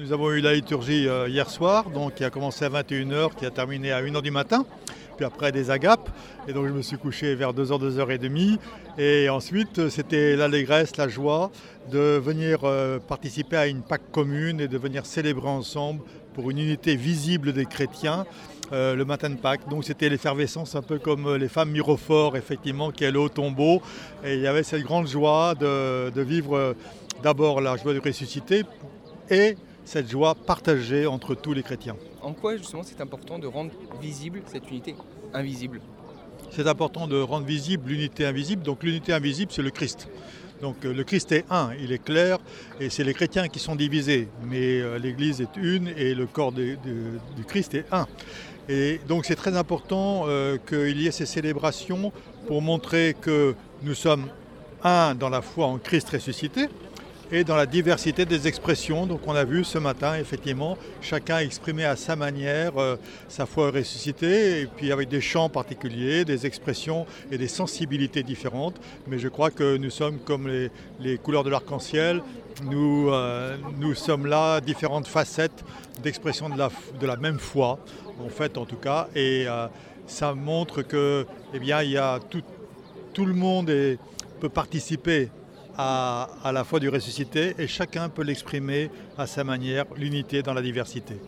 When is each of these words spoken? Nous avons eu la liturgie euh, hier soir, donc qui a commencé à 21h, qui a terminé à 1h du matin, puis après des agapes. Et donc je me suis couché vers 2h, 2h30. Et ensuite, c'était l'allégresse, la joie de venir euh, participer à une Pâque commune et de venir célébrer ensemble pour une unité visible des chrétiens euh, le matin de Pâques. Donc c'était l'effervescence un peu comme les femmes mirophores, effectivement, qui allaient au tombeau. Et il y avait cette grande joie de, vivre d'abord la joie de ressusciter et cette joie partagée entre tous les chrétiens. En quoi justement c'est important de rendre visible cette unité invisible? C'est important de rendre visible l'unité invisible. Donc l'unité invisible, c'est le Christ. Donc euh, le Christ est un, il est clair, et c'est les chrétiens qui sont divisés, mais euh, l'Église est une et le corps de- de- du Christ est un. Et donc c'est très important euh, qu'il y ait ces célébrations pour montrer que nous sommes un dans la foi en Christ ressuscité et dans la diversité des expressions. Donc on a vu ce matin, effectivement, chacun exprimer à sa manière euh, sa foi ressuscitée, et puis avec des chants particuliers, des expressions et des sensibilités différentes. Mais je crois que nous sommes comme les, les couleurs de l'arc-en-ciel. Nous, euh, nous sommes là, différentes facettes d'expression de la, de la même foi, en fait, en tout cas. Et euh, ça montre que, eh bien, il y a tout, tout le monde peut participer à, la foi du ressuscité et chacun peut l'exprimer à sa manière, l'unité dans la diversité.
Nous 0.00 0.14
avons 0.14 0.30
eu 0.30 0.40
la 0.40 0.54
liturgie 0.54 1.06
euh, 1.06 1.28
hier 1.28 1.50
soir, 1.50 1.90
donc 1.90 2.14
qui 2.14 2.24
a 2.24 2.30
commencé 2.30 2.64
à 2.64 2.70
21h, 2.70 3.34
qui 3.36 3.44
a 3.44 3.50
terminé 3.50 3.92
à 3.92 4.00
1h 4.00 4.22
du 4.22 4.30
matin, 4.30 4.64
puis 5.18 5.26
après 5.26 5.52
des 5.52 5.70
agapes. 5.70 6.08
Et 6.48 6.54
donc 6.54 6.68
je 6.68 6.72
me 6.72 6.80
suis 6.80 6.96
couché 6.96 7.34
vers 7.34 7.52
2h, 7.52 7.98
2h30. 7.98 8.58
Et 8.96 9.28
ensuite, 9.28 9.90
c'était 9.90 10.36
l'allégresse, 10.36 10.96
la 10.96 11.06
joie 11.06 11.50
de 11.92 12.18
venir 12.18 12.60
euh, 12.64 12.98
participer 12.98 13.56
à 13.58 13.66
une 13.66 13.82
Pâque 13.82 14.10
commune 14.10 14.58
et 14.62 14.68
de 14.68 14.78
venir 14.78 15.04
célébrer 15.04 15.48
ensemble 15.48 16.00
pour 16.32 16.50
une 16.50 16.60
unité 16.60 16.96
visible 16.96 17.52
des 17.52 17.66
chrétiens 17.66 18.24
euh, 18.72 18.96
le 18.96 19.04
matin 19.04 19.28
de 19.28 19.36
Pâques. 19.36 19.68
Donc 19.68 19.84
c'était 19.84 20.08
l'effervescence 20.08 20.76
un 20.76 20.82
peu 20.82 20.98
comme 20.98 21.36
les 21.36 21.48
femmes 21.48 21.72
mirophores, 21.72 22.38
effectivement, 22.38 22.90
qui 22.90 23.04
allaient 23.04 23.18
au 23.18 23.28
tombeau. 23.28 23.82
Et 24.24 24.36
il 24.36 24.40
y 24.40 24.46
avait 24.46 24.62
cette 24.62 24.82
grande 24.82 25.08
joie 25.08 25.54
de, 25.54 26.22
vivre 26.22 26.74
d'abord 27.22 27.60
la 27.60 27.76
joie 27.76 27.92
de 27.92 28.00
ressusciter 28.00 28.64
et 29.28 29.56
cette 29.90 30.08
joie 30.08 30.36
partagée 30.36 31.04
entre 31.08 31.34
tous 31.34 31.52
les 31.52 31.64
chrétiens. 31.64 31.96
En 32.22 32.32
quoi 32.32 32.56
justement 32.56 32.84
c'est 32.84 33.00
important 33.00 33.40
de 33.40 33.48
rendre 33.48 33.72
visible 34.00 34.40
cette 34.46 34.70
unité 34.70 34.94
invisible? 35.34 35.80
C'est 36.52 36.68
important 36.68 37.08
de 37.08 37.20
rendre 37.20 37.44
visible 37.44 37.88
l'unité 37.90 38.24
invisible. 38.24 38.62
Donc 38.62 38.84
l'unité 38.84 39.12
invisible, 39.12 39.50
c'est 39.52 39.62
le 39.62 39.70
Christ. 39.70 40.08
Donc 40.60 40.76
euh, 40.84 40.92
le 40.94 41.02
Christ 41.02 41.32
est 41.32 41.44
un, 41.50 41.70
il 41.82 41.90
est 41.90 42.04
clair, 42.10 42.38
et 42.78 42.88
c'est 42.88 43.02
les 43.02 43.14
chrétiens 43.14 43.48
qui 43.48 43.58
sont 43.58 43.74
divisés, 43.74 44.28
mais 44.44 44.80
euh, 44.80 44.96
l'Église 44.98 45.40
est 45.40 45.56
une 45.56 45.88
et 45.88 46.14
le 46.14 46.26
corps 46.26 46.52
de- 46.52 46.76
de- 46.86 47.18
du 47.36 47.44
Christ 47.44 47.74
est 47.74 47.86
un. 47.90 48.06
Et 48.68 49.00
donc 49.08 49.24
c'est 49.24 49.34
très 49.34 49.56
important 49.56 50.24
euh, 50.28 50.56
qu'il 50.68 51.00
y 51.00 51.08
ait 51.08 51.10
ces 51.20 51.26
célébrations 51.26 52.12
pour 52.46 52.62
montrer 52.62 53.16
que 53.20 53.56
nous 53.82 53.94
sommes 53.94 54.26
un 54.84 55.16
dans 55.16 55.30
la 55.30 55.42
foi 55.42 55.66
en 55.66 55.78
Christ 55.78 56.10
ressuscité 56.10 56.68
et 57.32 57.44
dans 57.44 57.56
la 57.56 57.66
diversité 57.66 58.24
des 58.24 58.46
expressions. 58.46 59.06
Donc 59.06 59.20
on 59.26 59.34
a 59.34 59.44
vu 59.44 59.64
ce 59.64 59.78
matin, 59.78 60.16
effectivement, 60.18 60.76
chacun 61.00 61.38
exprimer 61.38 61.84
à 61.84 61.96
sa 61.96 62.16
manière 62.16 62.76
euh, 62.76 62.96
sa 63.28 63.46
foi 63.46 63.70
ressuscitée, 63.70 64.62
et 64.62 64.66
puis 64.66 64.92
avec 64.92 65.08
des 65.08 65.20
chants 65.20 65.48
particuliers, 65.48 66.24
des 66.24 66.46
expressions 66.46 67.06
et 67.30 67.38
des 67.38 67.48
sensibilités 67.48 68.22
différentes. 68.22 68.80
Mais 69.06 69.18
je 69.18 69.28
crois 69.28 69.50
que 69.50 69.76
nous 69.76 69.90
sommes 69.90 70.18
comme 70.18 70.48
les, 70.48 70.70
les 70.98 71.18
couleurs 71.18 71.44
de 71.44 71.50
l'arc-en-ciel. 71.50 72.22
Nous, 72.64 73.08
euh, 73.10 73.56
nous 73.78 73.94
sommes 73.94 74.26
là, 74.26 74.60
différentes 74.60 75.06
facettes 75.06 75.64
d'expression 76.02 76.48
de 76.48 76.58
la, 76.58 76.70
de 77.00 77.06
la 77.06 77.16
même 77.16 77.38
foi, 77.38 77.78
en 78.24 78.28
fait, 78.28 78.58
en 78.58 78.66
tout 78.66 78.76
cas. 78.76 79.08
Et 79.14 79.44
euh, 79.46 79.66
ça 80.06 80.34
montre 80.34 80.82
que, 80.82 81.26
eh 81.54 81.58
bien, 81.58 81.82
il 81.82 81.92
y 81.92 81.96
a 81.96 82.18
tout, 82.18 82.42
tout 83.14 83.24
le 83.24 83.34
monde 83.34 83.72
peut 84.40 84.48
participer 84.48 85.30
à, 85.80 86.52
la 86.52 86.64
foi 86.64 86.80
du 86.80 86.88
ressuscité 86.88 87.54
et 87.58 87.66
chacun 87.66 88.08
peut 88.08 88.22
l'exprimer 88.22 88.90
à 89.16 89.26
sa 89.26 89.44
manière, 89.44 89.86
l'unité 89.96 90.42
dans 90.42 90.54
la 90.54 90.62
diversité. 90.62 91.20